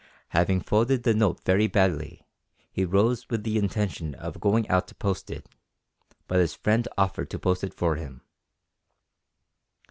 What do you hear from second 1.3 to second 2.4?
very badly,